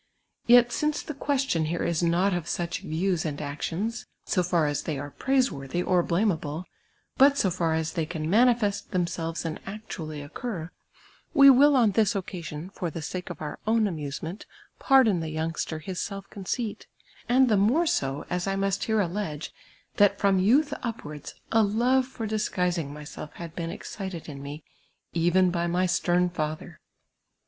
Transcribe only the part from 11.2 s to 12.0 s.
we will on